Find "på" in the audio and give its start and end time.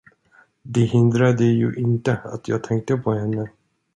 2.97-3.13